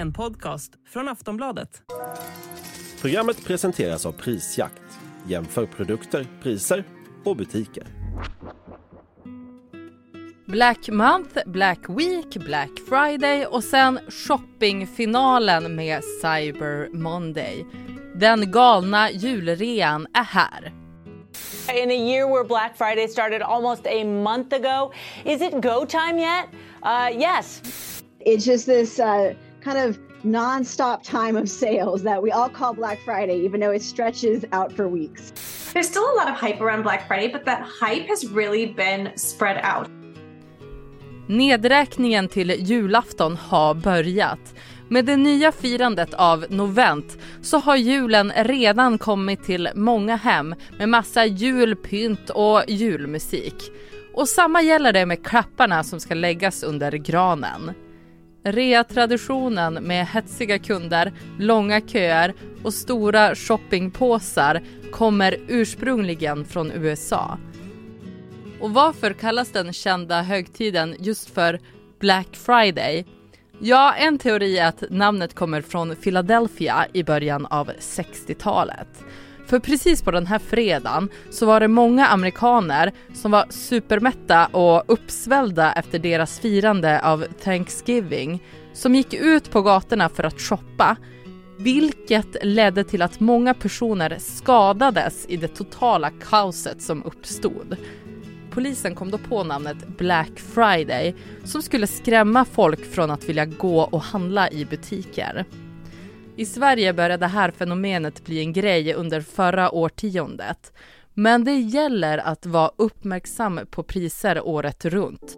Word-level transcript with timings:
En 0.00 0.12
podcast 0.12 0.72
från 0.88 1.08
Aftonbladet. 1.08 1.82
Programmet 3.00 3.44
presenteras 3.44 4.06
av 4.06 4.12
Prisjakt. 4.12 4.82
Jämför 5.26 5.66
produkter, 5.66 6.26
priser 6.42 6.84
och 7.24 7.36
butiker. 7.36 7.86
Black 10.46 10.88
Month, 10.88 11.38
Black 11.46 11.78
Week, 11.88 12.36
Black 12.36 12.70
Friday 12.88 13.46
och 13.46 13.64
sen 13.64 14.00
shoppingfinalen 14.08 15.74
med 15.74 16.02
Cyber 16.04 16.88
Monday. 16.92 17.66
Den 18.14 18.50
galna 18.50 19.10
julrean 19.10 20.06
är 20.14 20.24
här. 20.24 20.72
In 21.82 21.90
a 21.90 21.94
year 21.94 22.28
where 22.28 22.44
Black 22.44 22.76
Friday 22.76 23.08
started 23.08 23.42
almost 23.42 23.86
a 23.86 24.04
month 24.04 24.54
ago, 24.54 24.92
is 25.24 25.42
it 25.42 25.52
go 25.52 25.86
time 25.86 26.22
yet? 26.22 26.46
Uh, 26.82 27.20
yes. 27.20 27.62
It's 28.26 28.46
just 28.46 28.66
this 28.66 28.98
uh, 28.98 29.32
kind 29.60 29.78
of 29.78 29.98
non-stop 30.24 31.02
time 31.02 31.36
of 31.36 31.48
sales 31.48 32.02
that 32.02 32.22
we 32.22 32.30
all 32.30 32.48
call 32.48 32.74
Black 32.74 32.98
Friday, 33.04 33.44
even 33.44 33.60
though 33.60 33.74
it 33.74 33.82
stretches 33.82 34.44
out 34.52 34.72
for 34.72 34.88
weeks. 34.88 35.32
There's 35.72 35.88
still 35.88 36.04
a 36.04 36.16
lot 36.16 36.28
of 36.28 36.36
hype 36.36 36.60
around 36.60 36.82
Black 36.82 37.06
Friday, 37.06 37.28
but 37.32 37.44
that 37.44 37.62
hype 37.80 38.08
has 38.08 38.26
really 38.26 38.66
been 38.66 39.10
spread 39.16 39.60
out. 39.62 39.88
Nedräkningen 41.26 42.28
till 42.28 42.50
julafton 42.50 43.36
har 43.36 43.74
börjat. 43.74 44.54
Med 44.88 45.04
det 45.04 45.16
nya 45.16 45.52
firandet 45.52 46.14
av 46.14 46.44
novent 46.48 47.18
så 47.42 47.58
har 47.58 47.76
julen 47.76 48.32
redan 48.36 48.98
kommit 48.98 49.44
till 49.44 49.68
många 49.74 50.16
hem 50.16 50.54
med 50.78 50.88
massa 50.88 51.26
julpynt 51.26 52.30
och 52.30 52.62
julmusik. 52.68 53.72
Och 54.14 54.28
samma 54.28 54.62
gäller 54.62 54.92
det 54.92 55.06
med 55.06 55.26
klapparna 55.26 55.84
som 55.84 56.00
ska 56.00 56.14
läggas 56.14 56.62
under 56.62 56.92
granen. 56.92 57.74
Rea-traditionen 58.44 59.74
med 59.74 60.06
hetsiga 60.06 60.58
kunder, 60.58 61.12
långa 61.38 61.80
köer 61.80 62.34
och 62.64 62.74
stora 62.74 63.34
shoppingpåsar 63.34 64.62
kommer 64.92 65.36
ursprungligen 65.48 66.44
från 66.44 66.72
USA. 66.72 67.38
Och 68.60 68.70
varför 68.70 69.12
kallas 69.12 69.52
den 69.52 69.72
kända 69.72 70.22
högtiden 70.22 70.96
just 70.98 71.30
för 71.30 71.60
Black 72.00 72.28
Friday? 72.32 73.06
Ja, 73.60 73.94
en 73.94 74.18
teori 74.18 74.58
är 74.58 74.68
att 74.68 74.84
namnet 74.90 75.34
kommer 75.34 75.62
från 75.62 75.96
Philadelphia 75.96 76.86
i 76.92 77.04
början 77.04 77.46
av 77.46 77.70
60-talet. 77.70 79.04
För 79.50 79.58
precis 79.58 80.02
på 80.02 80.10
den 80.10 80.26
här 80.26 80.38
fredagen 80.38 81.08
så 81.30 81.46
var 81.46 81.60
det 81.60 81.68
många 81.68 82.06
amerikaner 82.06 82.92
som 83.14 83.30
var 83.30 83.46
supermätta 83.48 84.46
och 84.46 84.84
uppsvällda 84.86 85.72
efter 85.72 85.98
deras 85.98 86.38
firande 86.38 87.00
av 87.00 87.24
Thanksgiving 87.44 88.42
som 88.72 88.94
gick 88.94 89.14
ut 89.14 89.50
på 89.50 89.62
gatorna 89.62 90.08
för 90.08 90.24
att 90.24 90.40
shoppa 90.40 90.96
vilket 91.58 92.44
ledde 92.44 92.84
till 92.84 93.02
att 93.02 93.20
många 93.20 93.54
personer 93.54 94.16
skadades 94.18 95.26
i 95.28 95.36
det 95.36 95.48
totala 95.48 96.10
kaoset 96.10 96.82
som 96.82 97.02
uppstod. 97.02 97.76
Polisen 98.50 98.94
kom 98.94 99.10
då 99.10 99.18
på 99.18 99.44
namnet 99.44 99.88
Black 99.98 100.40
Friday 100.54 101.14
som 101.44 101.62
skulle 101.62 101.86
skrämma 101.86 102.44
folk 102.44 102.92
från 102.92 103.10
att 103.10 103.28
vilja 103.28 103.44
gå 103.44 103.80
och 103.80 104.02
handla 104.02 104.50
i 104.50 104.64
butiker. 104.64 105.44
I 106.40 106.46
Sverige 106.46 106.92
började 106.92 107.16
det 107.16 107.26
här 107.26 107.50
fenomenet 107.50 108.24
bli 108.24 108.40
en 108.40 108.52
grej 108.52 108.94
under 108.94 109.20
förra 109.20 109.70
årtiondet. 109.70 110.72
Men 111.14 111.44
det 111.44 111.54
gäller 111.54 112.18
att 112.18 112.46
vara 112.46 112.70
uppmärksam 112.76 113.60
på 113.70 113.82
priser 113.82 114.40
året 114.40 114.84
runt. 114.84 115.36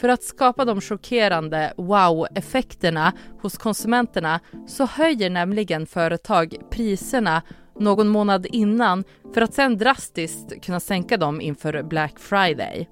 För 0.00 0.08
att 0.08 0.22
skapa 0.22 0.64
de 0.64 0.80
chockerande 0.80 1.72
wow-effekterna 1.76 3.12
hos 3.40 3.58
konsumenterna 3.58 4.40
så 4.66 4.86
höjer 4.86 5.30
nämligen 5.30 5.86
företag 5.86 6.56
priserna 6.70 7.42
någon 7.80 8.08
månad 8.08 8.46
innan 8.46 9.04
för 9.34 9.40
att 9.40 9.54
sen 9.54 9.78
drastiskt 9.78 10.64
kunna 10.64 10.80
sänka 10.80 11.16
dem 11.16 11.40
inför 11.40 11.82
Black 11.82 12.18
Friday. 12.18 12.88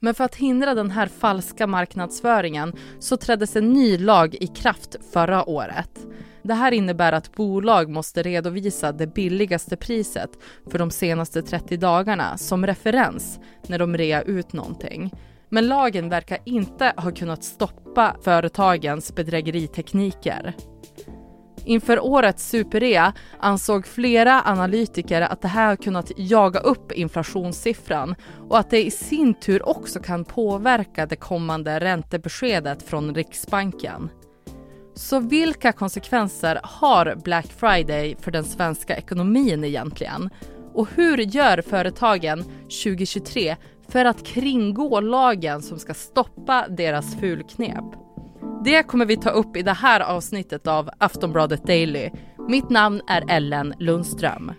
Men 0.00 0.14
för 0.14 0.24
att 0.24 0.34
hindra 0.34 0.74
den 0.74 0.90
här 0.90 1.06
falska 1.06 1.66
marknadsföringen 1.66 2.72
så 2.98 3.16
träddes 3.16 3.56
en 3.56 3.72
ny 3.72 3.98
lag 3.98 4.34
i 4.34 4.46
kraft 4.46 4.96
förra 5.12 5.48
året. 5.48 6.06
Det 6.42 6.54
här 6.54 6.72
innebär 6.72 7.12
att 7.12 7.32
bolag 7.32 7.90
måste 7.90 8.22
redovisa 8.22 8.92
det 8.92 9.06
billigaste 9.06 9.76
priset 9.76 10.30
för 10.70 10.78
de 10.78 10.90
senaste 10.90 11.42
30 11.42 11.76
dagarna 11.76 12.38
som 12.38 12.66
referens 12.66 13.40
när 13.66 13.78
de 13.78 13.96
rear 13.96 14.22
ut 14.22 14.52
någonting. 14.52 15.10
Men 15.48 15.68
lagen 15.68 16.08
verkar 16.08 16.38
inte 16.44 16.92
ha 16.96 17.10
kunnat 17.10 17.44
stoppa 17.44 18.16
företagens 18.22 19.14
bedrägeritekniker. 19.14 20.54
Inför 21.66 22.00
årets 22.00 22.48
superrea 22.48 23.12
ansåg 23.38 23.86
flera 23.86 24.42
analytiker 24.44 25.22
att 25.22 25.42
det 25.42 25.48
här 25.48 25.66
har 25.68 25.76
kunnat 25.76 26.12
jaga 26.16 26.60
upp 26.60 26.92
inflationssiffran 26.92 28.14
och 28.48 28.58
att 28.58 28.70
det 28.70 28.86
i 28.86 28.90
sin 28.90 29.34
tur 29.34 29.68
också 29.68 30.00
kan 30.00 30.24
påverka 30.24 31.06
det 31.06 31.16
kommande 31.16 31.80
räntebeskedet 31.80 32.82
från 32.82 33.14
Riksbanken. 33.14 34.10
Så 34.94 35.20
vilka 35.20 35.72
konsekvenser 35.72 36.60
har 36.62 37.14
Black 37.24 37.46
Friday 37.46 38.16
för 38.20 38.30
den 38.30 38.44
svenska 38.44 38.96
ekonomin 38.96 39.64
egentligen? 39.64 40.30
Och 40.74 40.88
hur 40.94 41.18
gör 41.18 41.62
företagen 41.62 42.42
2023 42.84 43.56
för 43.88 44.04
att 44.04 44.26
kringgå 44.26 45.00
lagen 45.00 45.62
som 45.62 45.78
ska 45.78 45.94
stoppa 45.94 46.68
deras 46.68 47.16
fulknep? 47.16 48.05
Det 48.66 48.82
kommer 48.82 49.06
vi 49.06 49.16
ta 49.16 49.30
upp 49.30 49.56
i 49.56 49.62
det 49.62 49.72
här 49.72 50.00
avsnittet 50.00 50.66
av 50.66 50.90
Aftonbladet 50.98 51.66
Daily. 51.66 52.10
Mitt 52.48 52.70
namn 52.70 53.02
är 53.08 53.24
Ellen 53.28 53.74
Lundström. 53.78 54.52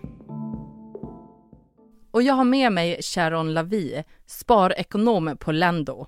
Och 2.10 2.22
jag 2.22 2.34
har 2.34 2.44
med 2.44 2.72
mig 2.72 3.02
Sharon 3.02 3.54
Lavi, 3.54 4.04
sparekonom 4.26 5.36
på 5.40 5.52
Lendo. 5.52 6.06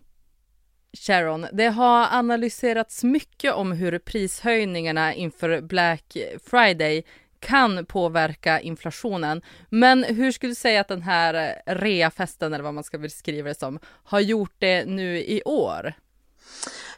Sharon, 0.93 1.47
det 1.53 1.66
har 1.66 2.19
analyserats 2.19 3.05
mycket 3.05 3.55
om 3.55 3.72
hur 3.72 3.99
prishöjningarna 3.99 5.15
inför 5.15 5.60
Black 5.60 6.16
Friday 6.50 7.03
kan 7.41 7.87
påverka 7.87 8.60
inflationen. 8.60 9.43
Men 9.69 10.05
hur 10.05 10.33
skulle 10.33 10.50
du 10.50 10.55
säga 10.55 10.81
att 10.81 10.89
den 10.89 11.03
här 11.03 11.62
reafesten, 11.66 12.53
eller 12.53 12.65
vad 12.65 12.75
man 12.75 12.84
ska 12.84 12.99
beskriva 12.99 13.49
det 13.49 13.59
som, 13.59 13.78
har 13.84 14.21
gjort 14.21 14.55
det 14.59 14.84
nu 14.84 15.19
i 15.19 15.43
år? 15.44 15.94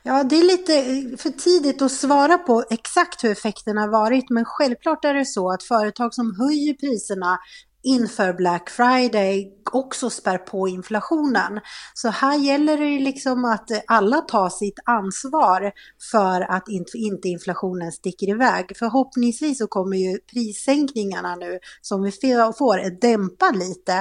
Ja, 0.04 0.24
det 0.24 0.36
är 0.36 0.44
lite 0.44 0.74
eh, 0.74 1.16
för 1.16 1.30
tidigt 1.30 1.82
att 1.82 1.92
svara 1.92 2.38
på 2.38 2.64
exakt 2.70 3.24
hur 3.24 3.30
effekterna 3.30 3.80
har 3.80 3.88
varit, 3.88 4.30
men 4.30 4.44
självklart 4.44 5.04
är 5.04 5.14
det 5.14 5.24
så 5.24 5.50
att 5.52 5.62
företag 5.62 6.14
som 6.14 6.36
höjer 6.38 6.74
priserna 6.74 7.38
inför 7.82 8.32
Black 8.32 8.70
Friday 8.70 9.52
också 9.72 10.10
spär 10.10 10.38
på 10.38 10.68
inflationen. 10.68 11.60
Så 11.94 12.08
här 12.08 12.38
gäller 12.38 12.78
det 12.78 13.04
liksom 13.04 13.44
att 13.44 13.68
alla 13.86 14.20
tar 14.20 14.48
sitt 14.48 14.78
ansvar 14.84 15.72
för 16.10 16.40
att 16.40 16.68
inte 16.68 17.28
inflationen 17.28 17.92
sticker 17.92 18.28
iväg. 18.28 18.72
Förhoppningsvis 18.78 19.58
så 19.58 19.66
kommer 19.66 19.96
ju 19.96 20.18
prissänkningarna 20.18 21.36
nu 21.36 21.58
som 21.80 22.02
vi 22.02 22.10
får 22.12 23.00
dämpa 23.00 23.50
lite 23.50 23.92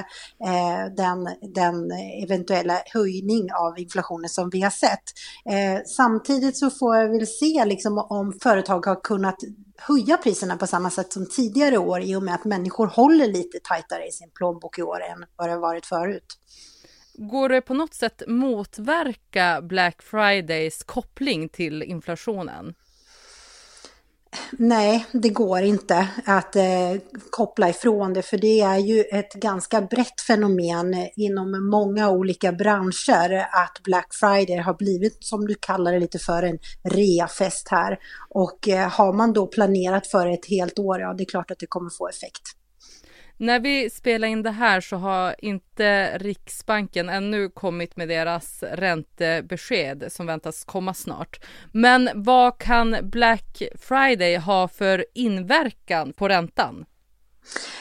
eh, 0.46 0.94
den, 0.98 1.30
den 1.56 1.92
eventuella 2.24 2.82
höjning 2.94 3.50
av 3.54 3.80
inflationen 3.80 4.30
som 4.30 4.50
vi 4.50 4.62
har 4.62 4.70
sett. 4.70 5.04
Eh, 5.46 5.82
samtidigt 5.86 6.58
så 6.58 6.70
får 6.70 6.96
jag 6.96 7.10
väl 7.10 7.28
se 7.28 7.66
liksom 7.66 7.98
om 7.98 8.34
företag 8.42 8.86
har 8.86 9.04
kunnat 9.04 9.38
höja 9.88 10.18
priserna 10.18 10.58
på 10.58 10.68
samma 10.68 10.90
sätt 10.90 11.14
som 11.14 11.26
tidigare 11.26 11.78
år 11.78 12.02
i 12.02 12.16
och 12.16 12.24
med 12.24 12.36
att 12.36 12.46
människor 12.46 12.88
håller 12.88 13.28
lite 13.28 13.60
tajtare 13.64 14.08
i 14.08 14.12
sin 14.12 14.32
plånbok 14.32 14.80
i 14.80 14.82
år 14.82 15.02
än 15.02 15.26
vad 15.36 15.50
det 15.50 15.58
varit 15.58 15.86
förut. 15.86 16.38
Går 17.14 17.50
det 17.50 17.62
på 17.62 17.74
något 17.74 17.94
sätt 17.94 18.24
motverka 18.28 19.62
Black 19.62 20.02
Fridays 20.02 20.84
koppling 20.84 21.50
till 21.50 21.84
inflationen? 21.84 22.74
Nej, 24.52 25.06
det 25.12 25.30
går 25.30 25.62
inte 25.62 26.08
att 26.26 26.56
eh, 26.56 26.64
koppla 27.30 27.70
ifrån 27.70 28.14
det 28.14 28.22
för 28.22 28.38
det 28.38 28.62
är 28.62 28.78
ju 28.78 29.02
ett 29.02 29.34
ganska 29.34 29.82
brett 29.82 30.22
fenomen 30.28 31.10
inom 31.16 31.70
många 31.70 32.10
olika 32.10 32.52
branscher 32.52 33.48
att 33.52 33.84
Black 33.84 34.08
Friday 34.14 34.58
har 34.58 34.74
blivit, 34.74 35.18
som 35.20 35.48
du 35.48 35.56
kallar 35.56 35.94
det 35.94 36.00
lite 36.00 36.20
för, 36.20 36.44
en 36.44 36.60
reafest 36.84 37.68
här. 37.72 38.00
Och 38.30 38.70
eh, 38.70 38.90
har 38.90 39.14
man 39.14 39.34
då 39.34 39.48
planerat 39.48 40.08
för 40.08 40.28
ett 40.28 40.46
helt 40.46 40.80
år, 40.80 41.00
ja 41.00 41.14
det 41.14 41.24
är 41.24 41.30
klart 41.30 41.52
att 41.52 41.60
det 41.60 41.68
kommer 41.68 41.90
få 41.90 42.10
effekt. 42.10 42.61
När 43.42 43.60
vi 43.60 43.90
spelar 43.90 44.28
in 44.28 44.44
det 44.44 44.52
här 44.52 44.82
så 44.82 44.96
har 44.96 45.36
inte 45.40 46.18
Riksbanken 46.18 47.10
ännu 47.10 47.50
kommit 47.50 47.98
med 47.98 48.08
deras 48.08 48.64
räntebesked 48.64 50.12
som 50.12 50.26
väntas 50.26 50.64
komma 50.64 50.94
snart. 50.94 51.40
Men 51.72 52.10
vad 52.14 52.58
kan 52.58 52.98
Black 53.04 53.62
Friday 53.80 54.38
ha 54.38 54.68
för 54.68 55.06
inverkan 55.14 56.14
på 56.14 56.28
räntan? 56.28 56.86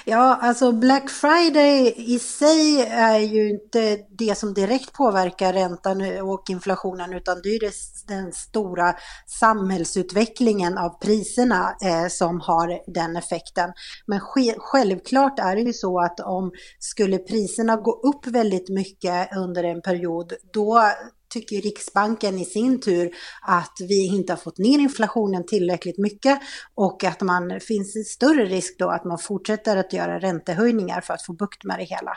Ja, 0.05 0.39
alltså 0.43 0.73
Black 0.73 1.11
Friday 1.11 1.95
i 1.97 2.19
sig 2.19 2.83
är 2.83 3.19
ju 3.19 3.51
inte 3.51 3.99
det 4.19 4.39
som 4.39 4.55
direkt 4.55 4.93
påverkar 4.93 5.53
räntan 5.53 6.21
och 6.23 6.51
inflationen 6.51 7.13
utan 7.13 7.41
det 7.43 7.49
är 7.49 7.73
den 8.09 8.33
stora 8.33 8.95
samhällsutvecklingen 9.27 10.79
av 10.79 11.01
priserna 11.01 11.77
eh, 11.85 12.09
som 12.09 12.41
har 12.41 12.93
den 12.93 13.17
effekten. 13.17 13.73
Men 14.07 14.21
självklart 14.59 15.39
är 15.39 15.57
det 15.57 15.63
ju 15.63 15.73
så 15.73 16.01
att 16.01 16.21
om 16.21 16.53
skulle 16.79 17.19
priserna 17.19 17.77
gå 17.77 17.93
upp 17.93 18.27
väldigt 18.27 18.69
mycket 18.69 19.37
under 19.37 19.65
en 19.65 19.83
period 19.83 20.33
då 20.53 20.91
tycker 21.31 21.61
Riksbanken 21.61 22.39
i 22.39 22.45
sin 22.45 22.81
tur 22.81 23.11
att 23.43 23.77
vi 23.89 24.07
inte 24.07 24.33
har 24.33 24.39
fått 24.39 24.59
ner 24.59 24.79
inflationen 24.79 25.47
tillräckligt 25.47 25.99
mycket 25.99 26.41
och 26.75 27.05
att 27.05 27.21
man 27.21 27.61
finns 27.61 27.97
en 27.97 28.05
större 28.05 28.45
risk 28.45 28.79
då 28.79 28.89
att 28.89 29.05
man 29.05 29.19
fortsätter 29.19 29.77
att 29.77 29.93
göra 29.93 30.19
räntehöjningar 30.19 31.01
för 31.01 31.15
att 31.15 31.27
få 31.27 31.33
bukt 31.33 31.65
med 31.65 31.79
det 31.79 31.85
hela. 31.85 32.17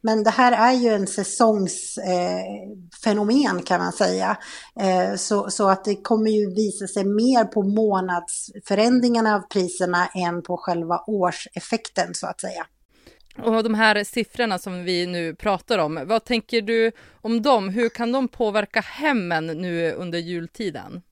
Men 0.00 0.24
det 0.24 0.30
här 0.30 0.52
är 0.52 0.72
ju 0.72 0.88
en 0.88 1.06
säsongsfenomen 1.06 3.56
eh, 3.56 3.62
kan 3.64 3.80
man 3.80 3.92
säga. 3.92 4.36
Eh, 4.80 5.14
så, 5.16 5.50
så 5.50 5.68
att 5.68 5.84
det 5.84 5.94
kommer 5.94 6.30
ju 6.30 6.54
visa 6.54 6.86
sig 6.86 7.04
mer 7.04 7.44
på 7.44 7.62
månadsförändringarna 7.62 9.34
av 9.34 9.40
priserna 9.40 10.06
än 10.06 10.42
på 10.42 10.56
själva 10.56 11.04
årseffekten 11.06 12.14
så 12.14 12.26
att 12.26 12.40
säga. 12.40 12.66
Och 13.42 13.62
de 13.62 13.74
här 13.74 14.04
siffrorna 14.04 14.58
som 14.58 14.84
vi 14.84 15.06
nu 15.06 15.34
pratar 15.34 15.78
om, 15.78 16.00
vad 16.04 16.24
tänker 16.24 16.62
du 16.62 16.92
om 17.20 17.42
dem? 17.42 17.68
Hur 17.68 17.88
kan 17.88 18.12
de 18.12 18.28
påverka 18.28 18.80
hemmen 18.80 19.46
nu 19.46 19.92
under 19.92 20.18
jultiden? 20.18 21.02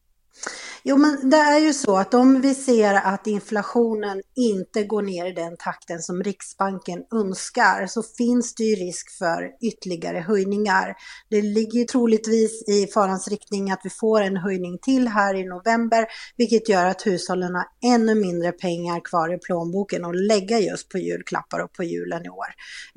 Jo, 0.86 0.96
men 0.96 1.31
det 1.31 1.36
är 1.36 1.58
ju 1.58 1.72
så 1.72 1.96
att 1.96 2.14
om 2.14 2.40
vi 2.40 2.54
ser 2.54 2.94
att 2.94 3.26
inflationen 3.26 4.22
inte 4.36 4.84
går 4.84 5.02
ner 5.02 5.26
i 5.26 5.32
den 5.32 5.56
takten 5.56 6.02
som 6.02 6.22
Riksbanken 6.22 7.04
önskar 7.14 7.86
så 7.86 8.02
finns 8.02 8.54
det 8.54 8.62
ju 8.62 8.75
risk 8.75 9.19
för 9.19 9.50
ytterligare 9.62 10.19
höjningar. 10.19 10.94
Det 11.31 11.42
ligger 11.42 11.78
ju 11.78 11.84
troligtvis 11.84 12.69
i 12.69 12.86
farans 12.86 13.28
riktning 13.28 13.70
att 13.70 13.81
vi 13.84 13.90
får 13.90 14.20
en 14.20 14.36
höjning 14.36 14.78
till 14.78 15.08
här 15.08 15.34
i 15.34 15.44
november, 15.44 16.06
vilket 16.36 16.69
gör 16.69 16.86
att 16.86 17.06
hushållen 17.06 17.54
har 17.54 17.94
ännu 17.94 18.14
mindre 18.14 18.52
pengar 18.52 19.00
kvar 19.04 19.34
i 19.34 19.38
plånboken 19.38 20.04
att 20.04 20.16
lägga 20.16 20.58
just 20.58 20.88
på 20.88 20.98
julklappar 20.98 21.60
och 21.60 21.72
på 21.72 21.84
julen 21.84 22.26
i 22.26 22.28
år. 22.28 22.48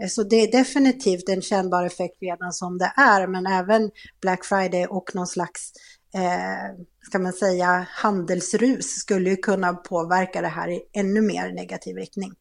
Eh, 0.01 0.07
så 0.07 0.23
det 0.23 0.35
är 0.35 0.51
definitivt 0.51 1.29
en 1.29 1.41
kännbar 1.41 1.85
effekt 1.85 2.17
redan 2.21 2.53
som 2.53 2.77
det 2.77 2.93
är, 2.97 3.27
men 3.27 3.45
även 3.45 3.91
Black 4.21 4.45
Friday 4.45 4.85
och 4.85 5.15
någon 5.15 5.27
slags 5.27 5.71
eh, 6.13 6.85
ska 7.01 7.19
man 7.19 7.33
säga, 7.33 7.87
handelsrus 7.89 8.85
skulle 8.85 9.29
ju 9.29 9.35
kunna 9.35 9.73
påverka 9.73 10.41
det 10.41 10.47
här 10.47 10.69
i 10.69 10.81
ännu 10.93 11.21
mer 11.21 11.51
negativ 11.51 11.95
riktning. 11.95 12.33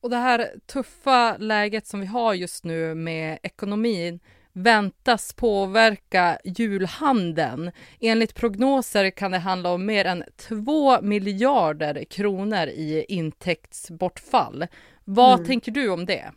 Och 0.00 0.10
det 0.10 0.16
här 0.16 0.50
tuffa 0.66 1.36
läget 1.36 1.86
som 1.86 2.00
vi 2.00 2.06
har 2.06 2.34
just 2.34 2.64
nu 2.64 2.94
med 2.94 3.38
ekonomin 3.42 4.20
väntas 4.52 5.32
påverka 5.32 6.38
julhandeln. 6.44 7.70
Enligt 8.00 8.34
prognoser 8.34 9.10
kan 9.10 9.30
det 9.30 9.38
handla 9.38 9.70
om 9.72 9.86
mer 9.86 10.04
än 10.04 10.24
2 10.36 11.00
miljarder 11.00 12.04
kronor 12.04 12.66
i 12.66 13.04
intäktsbortfall. 13.08 14.66
Vad 15.04 15.34
mm. 15.34 15.46
tänker 15.46 15.72
du 15.72 15.88
om 15.88 16.06
det? 16.06 16.32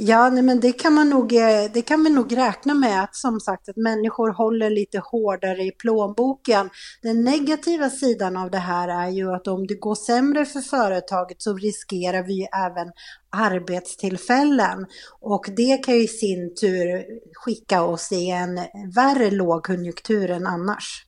Ja, 0.00 0.30
nej, 0.30 0.42
men 0.42 0.60
det 0.60 0.72
kan 0.72 0.92
man 0.92 1.10
nog, 1.10 1.32
eh, 1.32 1.70
det 1.74 1.82
kan 1.82 2.04
vi 2.04 2.10
nog 2.10 2.36
räkna 2.36 2.74
med 2.74 3.02
att 3.02 3.16
som 3.16 3.40
sagt 3.40 3.68
att 3.68 3.76
människor 3.76 4.32
håller 4.32 4.70
lite 4.70 4.98
hårdare 4.98 5.62
i 5.62 5.70
plånboken. 5.70 6.70
Den 7.02 7.24
negativa 7.24 7.90
sidan 7.90 8.36
av 8.36 8.50
det 8.50 8.58
här 8.58 8.88
är 8.88 9.10
ju 9.10 9.34
att 9.34 9.46
om 9.46 9.66
det 9.66 9.74
går 9.74 9.94
sämre 9.94 10.44
för 10.44 10.60
företaget 10.60 11.42
så 11.42 11.56
riskerar 11.56 12.22
vi 12.22 12.32
ju 12.32 12.46
även 12.66 12.92
arbetstillfällen 13.30 14.86
och 15.20 15.46
det 15.56 15.84
kan 15.84 15.94
ju 15.94 16.04
i 16.04 16.08
sin 16.08 16.54
tur 16.54 17.04
skicka 17.34 17.82
oss 17.82 18.12
i 18.12 18.30
en 18.30 18.56
värre 18.94 19.30
lågkonjunktur 19.30 20.30
än 20.30 20.46
annars. 20.46 21.04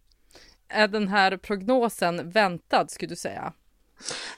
Är 0.68 0.88
den 0.88 1.08
här 1.08 1.36
prognosen 1.36 2.30
väntad 2.30 2.88
skulle 2.88 3.08
du 3.08 3.16
säga? 3.16 3.52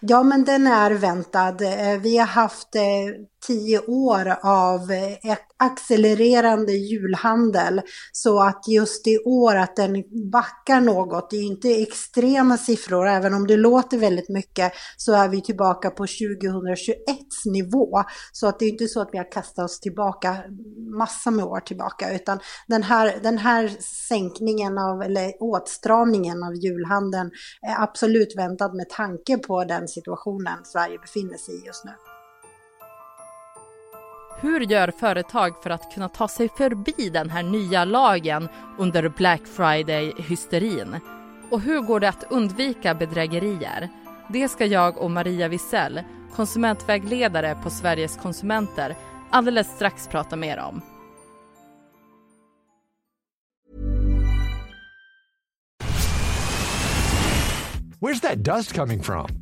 Ja, 0.04 0.22
men 0.22 0.44
den 0.44 0.66
är 0.66 0.90
väntad. 0.90 1.60
Eh, 1.60 2.00
vi 2.00 2.16
har 2.18 2.26
haft 2.26 2.74
eh, 2.74 2.82
tio 3.46 3.78
år 3.78 4.36
av 4.42 4.90
eh, 4.90 5.36
accelererande 5.56 6.72
julhandel. 6.72 7.82
Så 8.12 8.40
att 8.40 8.68
just 8.68 9.06
i 9.06 9.18
år 9.18 9.56
att 9.56 9.76
den 9.76 10.04
backar 10.32 10.80
något, 10.80 11.30
det 11.30 11.36
är 11.36 11.42
inte 11.42 11.82
extrema 11.82 12.58
siffror, 12.58 13.08
även 13.08 13.34
om 13.34 13.46
det 13.46 13.56
låter 13.56 13.98
väldigt 13.98 14.28
mycket 14.28 14.72
så 14.96 15.12
är 15.14 15.28
vi 15.28 15.40
tillbaka 15.40 15.90
på 15.90 16.06
2021 16.06 16.96
nivå. 17.44 18.02
Så 18.32 18.46
att 18.46 18.58
det 18.58 18.64
är 18.64 18.70
inte 18.70 18.86
så 18.86 19.00
att 19.00 19.08
vi 19.12 19.18
har 19.18 19.32
kastat 19.32 19.64
oss 19.64 19.80
tillbaka 19.80 20.36
massa 20.98 21.30
med 21.30 21.44
år 21.44 21.60
tillbaka, 21.60 22.14
utan 22.14 22.38
den 22.68 22.82
här, 22.82 23.18
den 23.22 23.38
här 23.38 23.70
sänkningen 24.08 24.78
av, 24.78 25.02
eller 25.02 25.32
åtstramningen 25.40 26.42
av 26.42 26.54
julhandeln 26.54 27.30
är 27.62 27.82
absolut 27.82 28.36
väntad 28.36 28.72
med 28.72 28.88
tanke 28.88 29.38
på 29.38 29.64
den 29.64 29.88
situationen 29.92 30.64
Sverige 30.64 30.98
befinner 30.98 31.36
sig 31.36 31.54
i 31.54 31.66
just 31.66 31.84
nu. 31.84 31.92
Hur 34.40 34.60
gör 34.60 34.90
företag 34.90 35.62
för 35.62 35.70
att 35.70 35.94
kunna 35.94 36.08
ta 36.08 36.28
sig 36.28 36.48
förbi 36.48 37.10
den 37.10 37.30
här 37.30 37.42
nya 37.42 37.84
lagen 37.84 38.48
under 38.78 39.08
Black 39.08 39.42
Friday-hysterin? 39.46 41.00
Och 41.50 41.60
hur 41.60 41.80
går 41.80 42.00
det 42.00 42.08
att 42.08 42.24
undvika 42.30 42.94
bedrägerier? 42.94 43.88
Det 44.28 44.48
ska 44.48 44.66
jag 44.66 44.98
och 44.98 45.10
Maria 45.10 45.48
Wisell, 45.48 46.00
konsumentvägledare 46.34 47.58
på 47.62 47.70
Sveriges 47.70 48.16
konsumenter, 48.16 48.96
alldeles 49.30 49.74
strax 49.76 50.08
prata 50.08 50.36
mer 50.36 50.58
om. 50.58 50.82
Where's 58.00 58.20
that 58.20 58.42
dust 58.42 58.74
coming 58.74 59.02
from? 59.02 59.41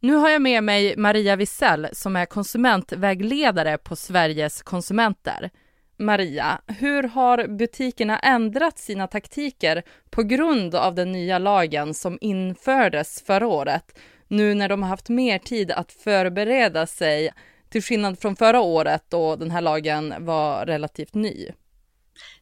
Nu 0.00 0.14
har 0.14 0.30
jag 0.30 0.42
med 0.42 0.64
mig 0.64 0.96
Maria 0.96 1.36
Wisell 1.36 1.88
som 1.92 2.16
är 2.16 2.26
konsumentvägledare 2.26 3.78
på 3.78 3.96
Sveriges 3.96 4.62
konsumenter. 4.62 5.50
Maria, 5.98 6.60
hur 6.66 7.02
har 7.02 7.46
butikerna 7.48 8.18
ändrat 8.18 8.78
sina 8.78 9.06
taktiker 9.06 9.82
på 10.10 10.22
grund 10.22 10.74
av 10.74 10.94
den 10.94 11.12
nya 11.12 11.38
lagen 11.38 11.94
som 11.94 12.18
infördes 12.20 13.22
förra 13.26 13.46
året, 13.46 13.98
nu 14.28 14.54
när 14.54 14.68
de 14.68 14.82
har 14.82 14.88
haft 14.88 15.08
mer 15.08 15.38
tid 15.38 15.70
att 15.70 15.92
förbereda 15.92 16.86
sig, 16.86 17.30
till 17.68 17.82
skillnad 17.82 18.18
från 18.18 18.36
förra 18.36 18.60
året 18.60 19.04
då 19.08 19.36
den 19.36 19.50
här 19.50 19.60
lagen 19.60 20.14
var 20.18 20.66
relativt 20.66 21.14
ny? 21.14 21.48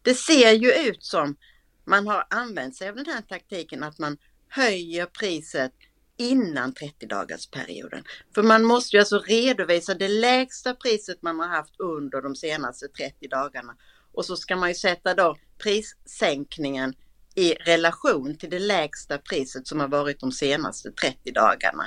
Det 0.03 0.15
ser 0.15 0.53
ju 0.53 0.73
ut 0.73 1.05
som 1.05 1.37
man 1.85 2.07
har 2.07 2.27
använt 2.31 2.77
sig 2.77 2.89
av 2.89 2.95
den 2.95 3.07
här 3.07 3.23
taktiken 3.23 3.83
att 3.83 3.99
man 3.99 4.17
höjer 4.49 5.07
priset 5.07 5.73
innan 6.17 6.75
30 6.75 7.07
dagarsperioden. 7.07 8.05
För 8.35 8.43
man 8.43 8.65
måste 8.65 8.97
ju 8.97 9.01
alltså 9.01 9.19
redovisa 9.19 9.95
det 9.95 10.09
lägsta 10.09 10.75
priset 10.75 11.23
man 11.23 11.41
har 11.41 11.49
haft 11.49 11.75
under 11.81 12.23
de 12.23 12.37
senaste 12.37 12.89
30 12.89 13.29
dagarna. 13.29 13.77
Och 14.13 14.25
så 14.25 14.37
ska 14.37 14.57
man 14.57 14.69
ju 14.69 14.75
sätta 14.75 15.15
då 15.15 15.37
prissänkningen 15.59 16.95
i 17.35 17.53
relation 17.53 18.37
till 18.37 18.51
det 18.51 18.59
lägsta 18.59 19.19
priset 19.19 19.67
som 19.67 19.81
har 19.81 19.89
varit 19.89 20.21
de 20.21 20.33
senaste 20.33 20.93
30 20.93 21.33
dagarna. 21.33 21.87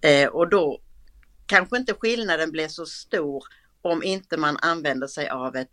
Eh, 0.00 0.28
och 0.28 0.48
då 0.48 0.80
kanske 1.46 1.76
inte 1.76 1.94
skillnaden 1.94 2.50
blir 2.50 2.68
så 2.68 2.86
stor 2.86 3.44
om 3.82 4.02
inte 4.02 4.36
man 4.36 4.56
använder 4.62 5.06
sig 5.06 5.28
av 5.28 5.56
ett 5.56 5.70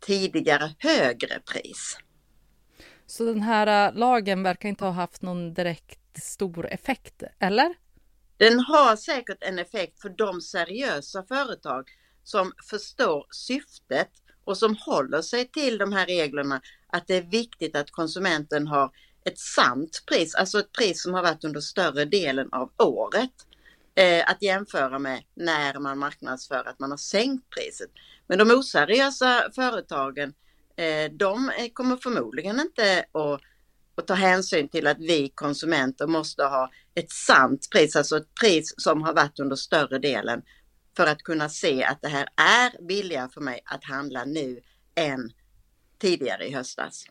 tidigare 0.00 0.74
högre 0.78 1.40
pris. 1.52 1.98
Så 3.06 3.24
den 3.24 3.42
här 3.42 3.88
eh, 3.88 3.94
lagen 3.94 4.42
verkar 4.42 4.68
inte 4.68 4.84
ha 4.84 4.92
haft 4.92 5.22
någon 5.22 5.54
direkt 5.54 6.01
stor 6.20 6.66
effekt, 6.66 7.22
eller? 7.38 7.74
Den 8.36 8.60
har 8.60 8.96
säkert 8.96 9.38
en 9.42 9.58
effekt 9.58 10.00
för 10.02 10.08
de 10.08 10.40
seriösa 10.40 11.22
företag 11.22 11.88
som 12.24 12.52
förstår 12.70 13.26
syftet 13.30 14.10
och 14.44 14.58
som 14.58 14.76
håller 14.76 15.22
sig 15.22 15.48
till 15.48 15.78
de 15.78 15.92
här 15.92 16.06
reglerna 16.06 16.60
att 16.88 17.06
det 17.06 17.16
är 17.16 17.22
viktigt 17.22 17.76
att 17.76 17.90
konsumenten 17.90 18.66
har 18.66 18.90
ett 19.24 19.38
sant 19.38 20.02
pris, 20.06 20.34
alltså 20.34 20.58
ett 20.58 20.72
pris 20.72 21.02
som 21.02 21.14
har 21.14 21.22
varit 21.22 21.44
under 21.44 21.60
större 21.60 22.04
delen 22.04 22.48
av 22.52 22.72
året. 22.78 23.32
eh, 23.94 24.30
att 24.30 24.42
jämföra 24.42 24.98
med 24.98 25.24
när 25.34 25.78
man 25.78 25.98
marknadsför 25.98 26.68
att 26.68 26.78
man 26.78 26.90
har 26.90 26.98
sänkt 26.98 27.50
priset. 27.50 27.90
Men 28.26 28.38
de 28.38 28.50
oseriösa 28.50 29.50
företagen, 29.54 30.34
eh, 30.76 31.12
de 31.12 31.52
kommer 31.72 31.96
förmodligen 31.96 32.60
inte 32.60 33.00
att, 33.12 33.40
och 34.02 34.08
ta 34.08 34.14
hänsyn 34.14 34.68
till 34.68 34.86
att 34.86 34.98
vi 34.98 35.28
konsumenter 35.34 36.06
måste 36.06 36.42
ha 36.42 36.70
ett 36.94 37.10
sant 37.10 37.68
pris, 37.70 37.96
alltså 37.96 38.16
ett 38.16 38.34
pris 38.40 38.74
som 38.76 39.02
har 39.02 39.14
varit 39.14 39.40
under 39.40 39.56
större 39.56 39.98
delen 39.98 40.42
för 40.96 41.06
att 41.06 41.22
kunna 41.22 41.48
se 41.48 41.84
att 41.84 42.02
det 42.02 42.08
här 42.08 42.28
är 42.36 42.86
billigare 42.86 43.28
för 43.28 43.40
mig 43.40 43.60
att 43.64 43.84
handla 43.84 44.24
nu 44.24 44.60
än 44.94 45.32
tidigare 45.98 46.46
i 46.46 46.54
höstas. 46.54 47.04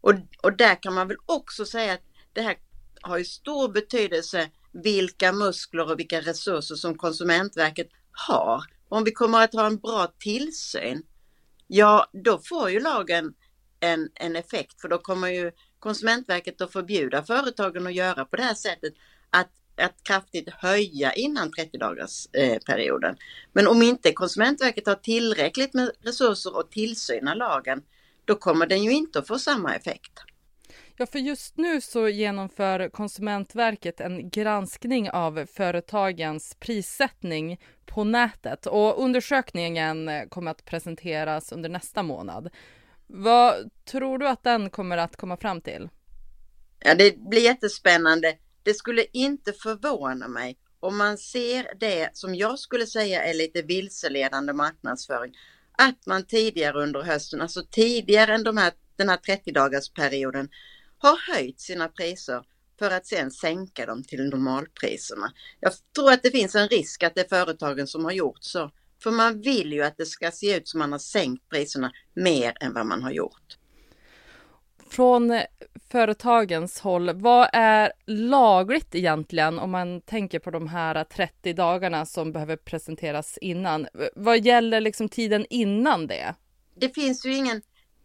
Och, 0.00 0.14
och 0.42 0.56
där 0.56 0.82
kan 0.82 0.94
man 0.94 1.08
väl 1.08 1.16
också 1.26 1.64
säga 1.64 1.92
att 1.92 2.04
det 2.32 2.42
här 2.42 2.56
har 3.00 3.18
ju 3.18 3.24
stor 3.24 3.68
betydelse 3.68 4.50
vilka 4.72 5.32
muskler 5.32 5.90
och 5.90 5.98
vilka 5.98 6.20
resurser 6.20 6.74
som 6.74 6.98
Konsumentverket 6.98 7.88
har. 8.12 8.64
Om 8.88 9.04
vi 9.04 9.12
kommer 9.12 9.44
att 9.44 9.54
ha 9.54 9.66
en 9.66 9.78
bra 9.78 10.12
tillsyn, 10.18 11.02
ja 11.66 12.10
då 12.12 12.38
får 12.38 12.70
ju 12.70 12.80
lagen 12.80 13.34
en, 13.80 14.08
en 14.14 14.36
effekt 14.36 14.80
för 14.80 14.88
då 14.88 14.98
kommer 14.98 15.28
ju 15.28 15.52
Konsumentverket 15.80 16.60
att 16.60 16.72
förbjuda 16.72 17.22
företagen 17.22 17.86
att 17.86 17.94
göra 17.94 18.24
på 18.24 18.36
det 18.36 18.42
här 18.42 18.54
sättet 18.54 18.94
att, 19.30 19.50
att 19.76 20.02
kraftigt 20.02 20.48
höja 20.50 21.12
innan 21.12 21.52
30 21.52 21.78
dagars 21.78 22.26
eh, 22.32 22.58
perioden. 22.66 23.16
Men 23.52 23.66
om 23.66 23.82
inte 23.82 24.12
Konsumentverket 24.12 24.86
har 24.86 24.94
tillräckligt 24.94 25.74
med 25.74 25.90
resurser 26.00 26.56
och 26.56 26.70
tillsyna 26.70 27.34
lagen, 27.34 27.82
då 28.24 28.34
kommer 28.34 28.66
den 28.66 28.84
ju 28.84 28.92
inte 28.92 29.18
att 29.18 29.26
få 29.26 29.38
samma 29.38 29.74
effekt. 29.74 30.12
Ja, 30.96 31.06
för 31.06 31.18
just 31.18 31.56
nu 31.56 31.80
så 31.80 32.08
genomför 32.08 32.88
Konsumentverket 32.88 34.00
en 34.00 34.30
granskning 34.30 35.10
av 35.10 35.46
företagens 35.52 36.56
prissättning 36.60 37.60
på 37.86 38.04
nätet 38.04 38.66
och 38.66 39.04
undersökningen 39.04 40.10
kommer 40.28 40.50
att 40.50 40.64
presenteras 40.64 41.52
under 41.52 41.68
nästa 41.68 42.02
månad. 42.02 42.50
Vad 43.12 43.70
tror 43.84 44.18
du 44.18 44.28
att 44.28 44.42
den 44.42 44.70
kommer 44.70 44.96
att 44.96 45.16
komma 45.16 45.36
fram 45.36 45.60
till? 45.60 45.88
Ja, 46.78 46.94
det 46.94 47.18
blir 47.18 47.42
jättespännande. 47.42 48.36
Det 48.62 48.74
skulle 48.74 49.04
inte 49.12 49.52
förvåna 49.52 50.28
mig 50.28 50.58
om 50.80 50.96
man 50.96 51.18
ser 51.18 51.66
det 51.80 52.10
som 52.12 52.34
jag 52.34 52.58
skulle 52.58 52.86
säga 52.86 53.24
är 53.24 53.34
lite 53.34 53.62
vilseledande 53.62 54.52
marknadsföring. 54.52 55.34
Att 55.72 56.06
man 56.06 56.26
tidigare 56.26 56.82
under 56.82 57.02
hösten, 57.02 57.40
alltså 57.40 57.62
tidigare 57.70 58.34
än 58.34 58.44
de 58.44 58.56
här, 58.56 58.72
den 58.96 59.08
här 59.08 59.16
30 59.16 59.52
dagars 59.52 59.90
perioden, 59.92 60.48
har 60.98 61.34
höjt 61.34 61.60
sina 61.60 61.88
priser 61.88 62.42
för 62.78 62.90
att 62.90 63.06
sen 63.06 63.30
sänka 63.30 63.86
dem 63.86 64.04
till 64.04 64.28
normalpriserna. 64.28 65.32
Jag 65.60 65.72
tror 65.94 66.12
att 66.12 66.22
det 66.22 66.30
finns 66.30 66.54
en 66.54 66.68
risk 66.68 67.02
att 67.02 67.14
det 67.14 67.20
är 67.20 67.44
företagen 67.44 67.86
som 67.86 68.04
har 68.04 68.12
gjort 68.12 68.38
så. 68.44 68.70
För 69.02 69.10
man 69.10 69.40
vill 69.40 69.72
ju 69.72 69.82
att 69.82 69.96
det 69.96 70.06
ska 70.06 70.30
se 70.30 70.56
ut 70.56 70.68
som 70.68 70.78
man 70.78 70.92
har 70.92 70.98
sänkt 70.98 71.48
priserna 71.48 71.92
mer 72.14 72.52
än 72.60 72.74
vad 72.74 72.86
man 72.86 73.02
har 73.02 73.10
gjort. 73.10 73.56
Från 74.90 75.40
företagens 75.90 76.80
håll, 76.80 77.10
vad 77.14 77.48
är 77.52 77.92
lagligt 78.06 78.94
egentligen 78.94 79.58
om 79.58 79.70
man 79.70 80.00
tänker 80.00 80.38
på 80.38 80.50
de 80.50 80.68
här 80.68 81.04
30 81.04 81.52
dagarna 81.52 82.06
som 82.06 82.32
behöver 82.32 82.56
presenteras 82.56 83.38
innan? 83.40 83.86
Vad 84.14 84.44
gäller 84.44 84.80
liksom 84.80 85.08
tiden 85.08 85.46
innan 85.50 86.06
det? 86.06 86.34
Det 86.74 86.94
finns 86.94 87.26
ju 87.26 87.34
ingen 87.34 87.56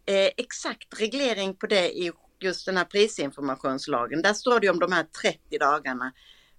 eh, 0.05 0.29
exakt 0.37 1.01
reglering 1.01 1.55
på 1.55 1.67
det 1.67 1.89
i 1.89 2.11
just 2.39 2.65
den 2.65 2.77
här 2.77 2.85
prisinformationslagen. 2.85 4.21
Där 4.21 4.33
står 4.33 4.59
det 4.59 4.69
om 4.69 4.79
de 4.79 4.91
här 4.91 5.05
30 5.21 5.57
dagarna. 5.59 6.13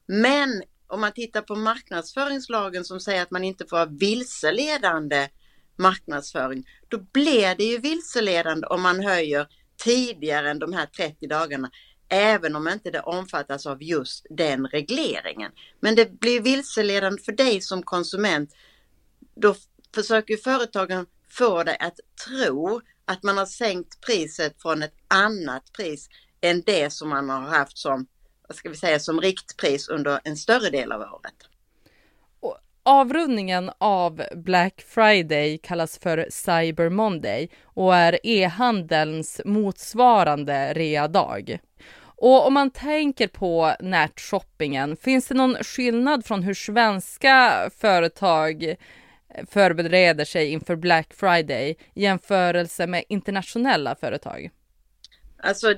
Men 0.07 0.63
om 0.89 1.01
man 1.01 1.13
tittar 1.13 1.43
på 1.43 1.55
marknadsföringslagen 1.55 2.85
som 2.85 3.01
säger 3.01 3.23
att 3.23 3.31
man 3.31 3.45
inte 3.45 3.67
får 3.67 3.77
ha 3.77 3.85
vilseledande 3.85 5.29
marknadsföring, 5.77 6.67
då 6.89 6.99
blir 6.99 7.55
det 7.55 7.65
ju 7.65 7.79
vilseledande 7.79 8.67
om 8.67 8.83
man 8.83 9.01
höjer 9.01 9.47
tidigare 9.77 10.51
än 10.51 10.59
de 10.59 10.73
här 10.73 10.87
30 10.87 11.27
dagarna, 11.27 11.71
även 12.09 12.57
om 12.57 12.69
inte 12.69 12.91
det 12.91 13.01
omfattas 13.01 13.67
av 13.67 13.83
just 13.83 14.27
den 14.31 14.67
regleringen. 14.67 15.53
Men 15.81 15.95
det 15.95 16.21
blir 16.21 16.41
vilseledande 16.41 17.23
för 17.23 17.33
dig 17.33 17.61
som 17.61 17.83
konsument. 17.83 18.55
Då 19.35 19.55
försöker 19.95 20.37
företagen 20.37 21.07
få 21.29 21.63
dig 21.63 21.77
att 21.81 22.01
tro 22.27 22.81
att 23.05 23.23
man 23.23 23.39
har 23.39 23.47
sänkt 23.47 24.01
priset 24.01 24.63
från 24.63 24.83
ett 24.83 24.95
annat 25.09 25.73
pris 25.73 26.09
än 26.41 26.63
det 26.63 26.93
som 26.93 27.09
man 27.09 27.31
har 27.31 27.41
haft 27.41 27.79
som, 27.79 28.07
vad 28.49 28.57
ska 28.57 28.69
vi 28.69 28.77
säga, 28.77 28.99
som 28.99 29.21
riktpris 29.21 29.89
under 29.89 30.21
en 30.25 30.37
större 30.37 30.71
del 30.71 30.93
av 30.93 31.01
året. 31.01 31.35
Avrundningen 32.89 33.71
av 33.79 34.23
Black 34.35 34.85
Friday 34.89 35.59
kallas 35.59 35.99
för 35.99 36.27
Cyber 36.31 36.89
Monday 36.89 37.51
och 37.65 37.95
är 37.95 38.19
e-handelns 38.23 39.41
motsvarande 39.45 40.75
rea-dag. 40.75 41.59
Och 41.99 42.47
om 42.47 42.55
man 42.55 42.71
tänker 42.71 43.29
på 43.29 43.75
nätshoppingen, 43.81 44.97
finns 44.97 45.29
det 45.29 45.35
någon 45.35 45.55
skillnad 45.55 46.27
från 46.27 46.43
hur 46.43 46.55
svenska 46.55 47.71
företag 47.77 48.77
förbereder 49.51 50.25
sig 50.25 50.53
inför 50.53 50.77
Black 50.77 51.15
Friday 51.15 51.77
i 51.95 52.03
jämförelse 52.03 52.87
med 52.87 53.05
internationella 53.09 53.95
företag? 53.95 54.51
Alltså 55.39 55.75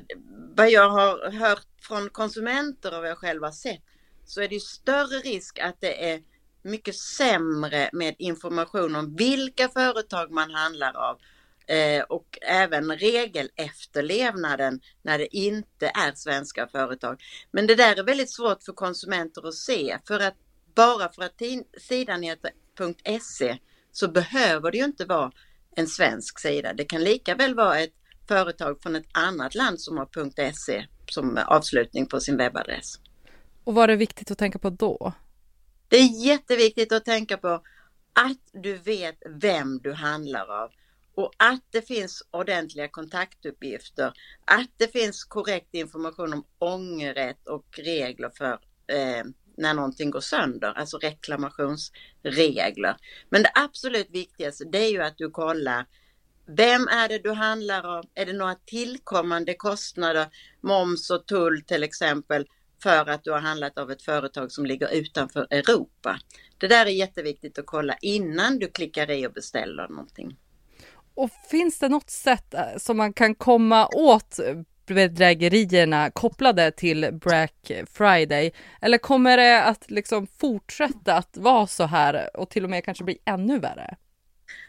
vad 0.58 0.70
jag 0.70 0.90
har 0.90 1.30
hört 1.30 1.66
från 1.80 2.10
konsumenter 2.10 2.94
och 2.94 3.00
vad 3.00 3.10
jag 3.10 3.18
själv 3.18 3.42
har 3.42 3.50
sett 3.50 3.82
så 4.24 4.40
är 4.40 4.48
det 4.48 4.54
ju 4.54 4.60
större 4.60 5.18
risk 5.18 5.58
att 5.58 5.80
det 5.80 6.10
är 6.12 6.22
mycket 6.62 6.96
sämre 6.96 7.90
med 7.92 8.14
information 8.18 8.96
om 8.96 9.16
vilka 9.16 9.68
företag 9.68 10.30
man 10.30 10.50
handlar 10.50 10.96
av 10.96 11.18
eh, 11.66 12.02
och 12.02 12.38
även 12.42 12.98
regelefterlevnaden 12.98 14.80
när 15.02 15.18
det 15.18 15.36
inte 15.36 15.86
är 15.94 16.12
svenska 16.14 16.66
företag. 16.66 17.22
Men 17.50 17.66
det 17.66 17.74
där 17.74 17.98
är 17.98 18.02
väldigt 18.02 18.30
svårt 18.30 18.62
för 18.62 18.72
konsumenter 18.72 19.48
att 19.48 19.54
se 19.54 19.98
för 20.08 20.20
att 20.20 20.36
bara 20.74 21.12
för 21.12 21.22
att 21.22 21.42
sidan 21.78 22.22
heter 22.22 22.52
.se 23.20 23.58
så 23.92 24.08
behöver 24.08 24.70
det 24.70 24.78
ju 24.78 24.84
inte 24.84 25.04
vara 25.04 25.32
en 25.76 25.86
svensk 25.86 26.38
sida. 26.38 26.72
Det 26.72 26.84
kan 26.84 27.04
lika 27.04 27.34
väl 27.34 27.54
vara 27.54 27.80
ett 27.80 27.97
företag 28.28 28.82
från 28.82 28.96
ett 28.96 29.06
annat 29.12 29.54
land 29.54 29.80
som 29.80 29.96
har 29.96 30.52
.se 30.52 30.86
som 31.06 31.38
avslutning 31.46 32.06
på 32.06 32.20
sin 32.20 32.36
webbadress. 32.36 32.94
Och 33.64 33.74
vad 33.74 33.90
är 33.90 33.96
viktigt 33.96 34.30
att 34.30 34.38
tänka 34.38 34.58
på 34.58 34.70
då? 34.70 35.12
Det 35.88 35.96
är 35.96 36.26
jätteviktigt 36.26 36.92
att 36.92 37.04
tänka 37.04 37.36
på 37.36 37.62
att 38.12 38.62
du 38.62 38.76
vet 38.76 39.16
vem 39.40 39.78
du 39.78 39.92
handlar 39.92 40.62
av 40.62 40.70
och 41.14 41.32
att 41.36 41.64
det 41.70 41.82
finns 41.82 42.22
ordentliga 42.30 42.88
kontaktuppgifter, 42.88 44.12
att 44.44 44.70
det 44.76 44.92
finns 44.92 45.24
korrekt 45.24 45.68
information 45.74 46.32
om 46.32 46.44
ångerrätt 46.58 47.48
och 47.48 47.66
regler 47.78 48.30
för 48.38 48.52
eh, 48.86 49.24
när 49.56 49.74
någonting 49.74 50.10
går 50.10 50.20
sönder, 50.20 50.72
alltså 50.72 50.98
reklamationsregler. 50.98 52.96
Men 53.30 53.42
det 53.42 53.50
absolut 53.54 54.10
viktigaste 54.10 54.64
det 54.64 54.78
är 54.78 54.90
ju 54.90 55.02
att 55.02 55.18
du 55.18 55.30
kollar 55.30 55.86
vem 56.48 56.88
är 56.88 57.08
det 57.08 57.18
du 57.18 57.32
handlar 57.32 57.98
av? 57.98 58.04
Är 58.14 58.26
det 58.26 58.32
några 58.32 58.54
tillkommande 58.54 59.54
kostnader, 59.54 60.26
moms 60.60 61.10
och 61.10 61.26
tull 61.26 61.62
till 61.62 61.82
exempel, 61.82 62.46
för 62.82 63.10
att 63.10 63.24
du 63.24 63.30
har 63.30 63.40
handlat 63.40 63.78
av 63.78 63.90
ett 63.90 64.02
företag 64.02 64.52
som 64.52 64.66
ligger 64.66 64.94
utanför 64.94 65.46
Europa? 65.50 66.18
Det 66.58 66.68
där 66.68 66.86
är 66.86 66.90
jätteviktigt 66.90 67.58
att 67.58 67.66
kolla 67.66 67.96
innan 68.00 68.58
du 68.58 68.68
klickar 68.68 69.10
i 69.10 69.26
och 69.26 69.32
beställer 69.32 69.88
någonting. 69.88 70.36
Och 71.14 71.30
finns 71.50 71.78
det 71.78 71.88
något 71.88 72.10
sätt 72.10 72.54
eh, 72.54 72.60
som 72.76 72.96
man 72.96 73.12
kan 73.12 73.34
komma 73.34 73.88
åt 73.88 74.40
bedrägerierna 74.86 76.10
kopplade 76.10 76.70
till 76.70 77.08
Black 77.12 77.70
Friday? 77.92 78.52
Eller 78.80 78.98
kommer 78.98 79.36
det 79.36 79.64
att 79.64 79.90
liksom 79.90 80.26
fortsätta 80.26 81.14
att 81.14 81.36
vara 81.36 81.66
så 81.66 81.84
här 81.84 82.36
och 82.36 82.50
till 82.50 82.64
och 82.64 82.70
med 82.70 82.84
kanske 82.84 83.04
bli 83.04 83.18
ännu 83.24 83.58
värre? 83.58 83.96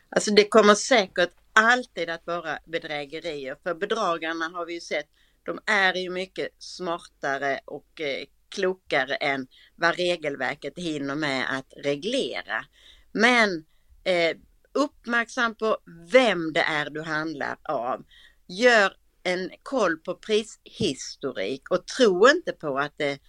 Alltså 0.10 0.32
det 0.32 0.50
kommer 0.50 0.76
säkert 0.76 1.39
alltid 1.54 2.10
att 2.10 2.28
vara 2.28 2.60
bedrägerier 2.66 3.58
för 3.64 3.74
bedragarna 3.76 4.46
har 4.46 4.66
vi 4.66 4.74
ju 4.74 4.82
sett, 4.82 5.08
de 5.44 5.60
är 5.66 5.94
ju 5.94 6.10
mycket 6.10 6.48
smartare 6.58 7.60
och 7.66 8.02
eh, 8.02 8.26
klokare 8.50 9.16
än 9.16 9.48
vad 9.76 9.96
regelverket 9.96 10.78
hinner 10.78 11.16
med 11.16 11.58
att 11.58 11.74
reglera. 11.84 12.66
Men 13.12 13.66
eh, 14.04 14.38
uppmärksam 14.74 15.56
på 15.56 15.78
vem 16.12 16.54
det 16.54 16.62
är 16.62 16.90
du 16.90 17.02
handlar 17.02 17.58
av. 17.64 18.06
Gör 18.48 18.94
en 19.24 19.52
koll 19.64 19.98
på 19.98 20.16
prishistorik 20.16 21.72
och 21.72 21.88
tro 21.88 22.30
inte 22.30 22.52
på 22.52 22.80
att 22.80 22.94
det 22.98 23.20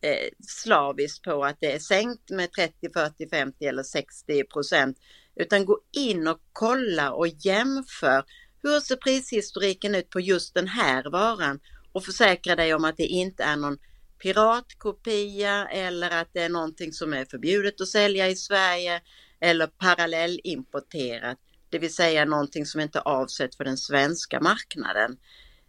eh, 0.00 0.28
slaviskt 0.40 1.24
på 1.24 1.44
att 1.44 1.56
det 1.60 1.72
är 1.72 1.78
sänkt 1.78 2.30
med 2.30 2.52
30, 2.52 2.74
40, 2.94 3.28
50 3.28 3.64
eller 3.64 3.82
60 3.82 4.44
procent. 4.44 4.98
Utan 5.38 5.64
gå 5.64 5.80
in 5.92 6.28
och 6.28 6.40
kolla 6.52 7.12
och 7.12 7.28
jämför. 7.28 8.24
Hur 8.62 8.80
ser 8.80 8.96
prishistoriken 8.96 9.94
ut 9.94 10.10
på 10.10 10.20
just 10.20 10.54
den 10.54 10.68
här 10.68 11.10
varan? 11.10 11.60
Och 11.92 12.04
försäkra 12.04 12.56
dig 12.56 12.74
om 12.74 12.84
att 12.84 12.96
det 12.96 13.06
inte 13.06 13.44
är 13.44 13.56
någon 13.56 13.78
piratkopia 14.18 15.68
eller 15.68 16.10
att 16.10 16.28
det 16.32 16.42
är 16.42 16.48
någonting 16.48 16.92
som 16.92 17.12
är 17.12 17.24
förbjudet 17.24 17.80
att 17.80 17.88
sälja 17.88 18.28
i 18.28 18.36
Sverige 18.36 19.00
eller 19.40 19.66
parallellimporterat, 19.66 21.38
det 21.70 21.78
vill 21.78 21.94
säga 21.94 22.24
någonting 22.24 22.66
som 22.66 22.80
inte 22.80 22.98
är 22.98 23.08
avsett 23.08 23.54
för 23.54 23.64
den 23.64 23.76
svenska 23.76 24.40
marknaden. 24.40 25.16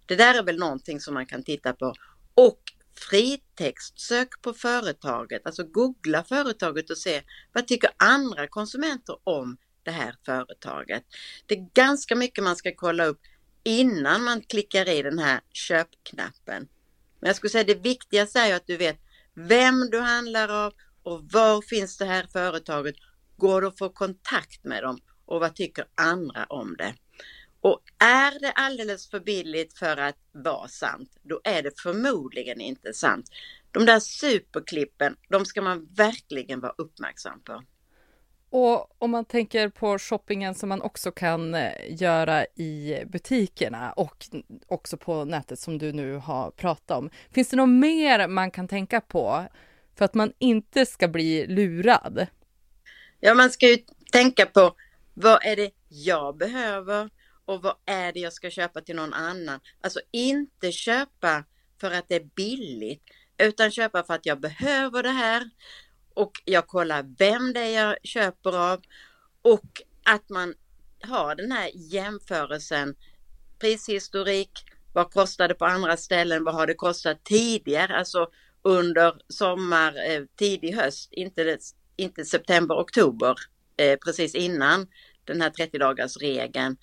Det 0.06 0.16
där 0.16 0.34
är 0.34 0.44
väl 0.44 0.60
någonting 0.60 1.00
som 1.00 1.14
man 1.14 1.26
kan 1.26 1.44
titta 1.44 1.74
på. 1.74 1.94
Och 2.34 2.60
Fritext, 3.00 4.00
sök 4.00 4.42
på 4.42 4.54
företaget, 4.54 5.46
alltså 5.46 5.64
googla 5.64 6.24
företaget 6.24 6.90
och 6.90 6.98
se 6.98 7.22
vad 7.54 7.68
tycker 7.68 7.90
andra 7.98 8.48
konsumenter 8.48 9.18
om 9.24 9.58
det 9.84 9.92
här 9.92 10.16
företaget. 10.26 11.04
Det 11.46 11.56
är 11.56 11.70
ganska 11.74 12.16
mycket 12.16 12.44
man 12.44 12.56
ska 12.56 12.72
kolla 12.76 13.06
upp 13.06 13.22
innan 13.64 14.24
man 14.24 14.42
klickar 14.42 14.90
i 14.90 15.02
den 15.02 15.20
här 15.20 15.42
köpknappen. 15.54 16.68
Men 17.20 17.28
jag 17.28 17.36
skulle 17.36 17.50
säga 17.50 17.64
det 17.64 17.84
viktigaste 17.84 18.40
är 18.40 18.56
att 18.56 18.68
du 18.68 18.78
vet 18.78 18.98
vem 19.34 19.90
du 19.90 20.00
handlar 20.00 20.66
av 20.66 20.74
och 21.04 21.32
var 21.32 21.62
finns 21.62 21.98
det 21.98 22.06
här 22.06 22.28
företaget? 22.32 22.96
Går 23.38 23.62
det 23.62 23.68
att 23.68 23.78
få 23.78 23.90
kontakt 23.90 24.64
med 24.64 24.84
dem 24.84 25.00
och 25.26 25.40
vad 25.40 25.56
tycker 25.56 25.86
andra 25.96 26.46
om 26.46 26.76
det? 26.78 26.94
Och 27.62 27.82
är 28.00 28.40
det 28.40 28.52
alldeles 28.52 29.10
för 29.10 29.20
billigt 29.20 29.78
för 29.78 29.98
att 29.98 30.18
vara 30.32 30.68
sant, 30.68 31.18
då 31.24 31.42
är 31.44 31.64
det 31.64 31.80
förmodligen 31.80 32.62
inte 32.62 32.94
sant. 32.94 33.30
De 33.72 33.86
där 33.86 34.00
superklippen, 34.00 35.16
de 35.30 35.46
ska 35.46 35.62
man 35.62 35.88
verkligen 35.96 36.60
vara 36.60 36.74
uppmärksam 36.78 37.42
på. 37.42 37.64
Och 38.52 39.02
om 39.04 39.12
man 39.12 39.26
tänker 39.26 39.70
på 39.70 40.00
shoppingen 40.00 40.56
som 40.56 40.70
man 40.70 40.82
också 40.82 41.12
kan 41.12 41.56
eh, 41.56 41.72
göra 41.90 42.46
i 42.46 43.04
butikerna 43.08 43.92
och 43.92 44.26
också 44.68 44.98
på 44.98 45.26
nätet 45.26 45.60
som 45.60 45.78
du 45.78 45.92
nu 45.92 46.16
har 46.16 46.52
pratat 46.52 46.98
om. 46.98 47.10
Finns 47.32 47.50
det 47.50 47.58
något 47.58 47.70
mer 47.70 48.28
man 48.28 48.52
kan 48.52 48.68
tänka 48.68 49.02
på 49.02 49.46
för 49.96 50.06
att 50.06 50.14
man 50.14 50.34
inte 50.40 50.86
ska 50.86 51.08
bli 51.08 51.48
lurad? 51.48 52.28
Ja, 53.20 53.34
man 53.34 53.50
ska 53.50 53.68
ju 53.68 53.78
tänka 54.12 54.46
på 54.46 54.76
vad 55.14 55.46
är 55.46 55.56
det 55.56 55.72
jag 55.88 56.38
behöver 56.38 57.10
och 57.50 57.62
vad 57.62 57.76
är 57.86 58.14
det 58.14 58.20
jag 58.20 58.34
ska 58.34 58.50
köpa 58.50 58.82
till 58.82 58.96
någon 58.96 59.14
annan? 59.14 59.60
Alltså 59.82 60.00
inte 60.12 60.72
köpa 60.72 61.44
för 61.82 61.92
att 61.92 62.06
det 62.10 62.16
är 62.16 62.30
billigt 62.36 63.04
utan 63.38 63.72
köpa 63.72 64.04
för 64.04 64.14
att 64.14 64.26
jag 64.26 64.40
behöver 64.40 65.04
det 65.04 65.10
här 65.10 65.50
och 66.14 66.32
jag 66.46 66.68
kollar 66.68 67.16
vem 67.18 67.54
det 67.54 67.60
är 67.60 67.86
jag 67.86 67.98
köper 68.04 68.58
av 68.72 68.82
och 69.42 69.82
att 70.04 70.30
man 70.30 70.54
har 71.02 71.36
den 71.36 71.52
här 71.52 71.72
jämförelsen 71.74 72.96
prishistorik, 73.60 74.52
vad 74.94 75.12
kostar 75.12 75.48
det 75.48 75.56
på 75.56 75.66
andra 75.66 75.98
ställen, 75.98 76.44
vad 76.44 76.56
har 76.56 76.68
det 76.68 76.74
kostat 76.74 77.24
tidigare, 77.24 77.98
alltså 77.98 78.28
under 78.62 79.14
sommar, 79.28 79.96
eh, 80.10 80.24
tidig 80.36 80.74
höst, 80.76 81.10
inte, 81.12 81.58
inte 81.96 82.26
september, 82.26 82.76
oktober, 82.76 83.36
eh, 83.78 83.98
precis 84.06 84.36
innan 84.36 84.88
den 85.26 85.42
här 85.42 85.50
30 85.50 85.78
dagars 85.78 86.18
regeln. 86.18 86.78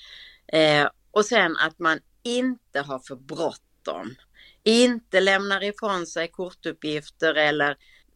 Eh, 0.52 0.88
och 1.10 1.24
sen 1.24 1.56
att 1.56 1.78
man 1.78 1.98
inte 2.22 2.80
har 2.80 2.98
för 2.98 3.16
bråttom, 3.16 4.14
inte 4.64 5.20
lämnar 5.20 5.64
ifrån 5.64 6.06
sig 6.06 6.28
kortuppgifter 6.28 7.34
eller 7.34 7.70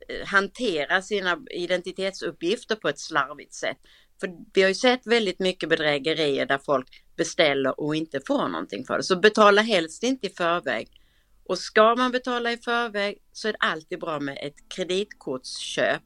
eh, 0.09 0.27
hantera 0.27 1.03
sina 1.03 1.39
identitetsuppgifter 1.51 2.77
på 2.77 2.89
ett 2.89 2.99
slarvigt 2.99 3.55
sätt. 3.55 3.79
För 4.21 4.31
vi 4.53 4.63
har 4.63 4.69
ju 4.69 4.75
sett 4.75 5.07
väldigt 5.07 5.39
mycket 5.39 5.69
bedrägerier 5.69 6.47
där 6.47 6.59
folk 6.59 6.87
beställer 7.17 7.81
och 7.81 7.97
inte 7.97 8.21
får 8.27 8.49
någonting 8.49 8.85
för 8.85 8.97
det. 8.97 9.03
Så 9.03 9.17
betala 9.17 9.63
helst 9.63 10.03
inte 10.03 10.27
i 10.27 10.31
förväg. 10.31 10.89
Och 11.45 11.59
ska 11.59 11.95
man 11.95 12.13
betala 12.13 12.53
i 12.53 12.57
förväg 12.57 13.19
så 13.33 13.49
är 13.49 13.53
det 13.53 13.59
alltid 13.61 14.01
bra 14.01 14.21
med 14.21 14.39
ett 14.43 14.69
kreditkortsköp. 14.77 16.03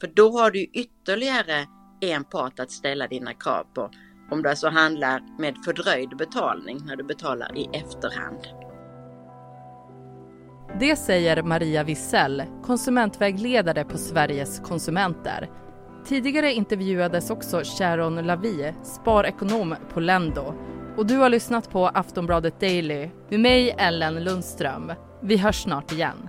För 0.00 0.06
då 0.06 0.38
har 0.38 0.50
du 0.50 0.60
ytterligare 0.62 1.66
en 2.00 2.24
part 2.24 2.60
att 2.60 2.70
ställa 2.70 3.08
dina 3.08 3.34
krav 3.34 3.64
på. 3.74 3.90
Om 4.32 4.42
du 4.42 4.48
alltså 4.48 4.68
handlar 4.68 5.22
med 5.38 5.54
fördröjd 5.64 6.16
betalning 6.16 6.78
när 6.86 6.96
du 6.96 7.04
betalar 7.04 7.58
i 7.58 7.64
efterhand. 7.72 8.38
Det 10.80 10.96
säger 10.96 11.42
Maria 11.42 11.84
Wissell, 11.84 12.42
konsumentvägledare 12.62 13.84
på 13.84 13.98
Sveriges 13.98 14.60
konsumenter. 14.60 15.50
Tidigare 16.06 16.52
intervjuades 16.52 17.30
också 17.30 17.62
Sharon 17.64 18.26
Lavie, 18.26 18.74
sparekonom 18.82 19.74
på 19.94 20.00
Lendo. 20.00 20.54
Och 20.96 21.06
du 21.06 21.16
har 21.16 21.28
lyssnat 21.28 21.70
på 21.70 21.86
Aftonbladet 21.86 22.60
Daily 22.60 23.10
med 23.28 23.40
mig, 23.40 23.70
Ellen 23.78 24.24
Lundström. 24.24 24.92
Vi 25.22 25.36
hörs 25.36 25.62
snart 25.62 25.92
igen. 25.92 26.28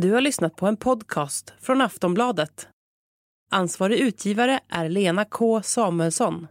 Du 0.00 0.12
har 0.12 0.20
lyssnat 0.20 0.56
på 0.56 0.66
en 0.66 0.76
podcast 0.76 1.52
från 1.60 1.80
Aftonbladet. 1.80 2.68
Ansvarig 3.50 3.98
utgivare 3.98 4.60
är 4.68 4.88
Lena 4.88 5.24
K 5.24 5.62
Samuelsson. 5.62 6.46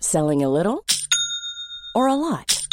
Selling 0.00 0.44
a 0.44 0.48
little 0.48 0.84
or 1.94 2.08
a 2.08 2.14
lot? 2.14 2.68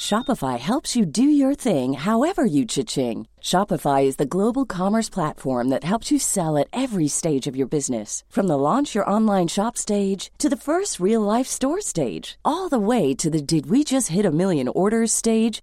Shopify 0.00 0.58
helps 0.58 0.96
you 0.96 1.06
do 1.06 1.22
your 1.22 1.54
thing 1.54 1.94
however 1.94 2.44
you 2.44 2.66
cha-ching. 2.68 3.28
Shopify 3.40 4.04
is 4.04 4.16
the 4.16 4.24
global 4.24 4.66
commerce 4.66 5.12
platform 5.12 5.70
that 5.70 5.84
helps 5.84 6.12
you 6.12 6.18
sell 6.18 6.58
at 6.58 6.68
every 6.72 7.08
stage 7.08 7.50
of 7.50 7.56
your 7.56 7.68
business. 7.68 8.24
From 8.28 8.48
the 8.48 8.58
launch 8.58 8.94
your 8.94 9.10
online 9.10 9.48
shop 9.48 9.76
stage 9.76 10.30
to 10.38 10.48
the 10.48 10.62
first 10.72 11.00
real 11.00 11.36
life 11.36 11.46
store 11.46 11.80
stage, 11.80 12.38
all 12.44 12.68
the 12.68 12.86
way 12.86 13.14
to 13.14 13.30
the 13.30 13.42
did 13.42 13.70
we 13.70 13.84
just 13.84 14.08
hit 14.08 14.26
a 14.26 14.30
million 14.30 14.68
orders 14.68 15.12
stage. 15.12 15.62